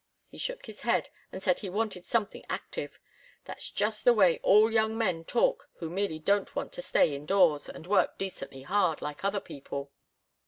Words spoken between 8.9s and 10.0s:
like other people.